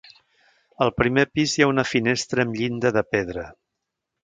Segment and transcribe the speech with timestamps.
[0.85, 3.47] Al primer pis hi ha una finestra amb llinda de pedra.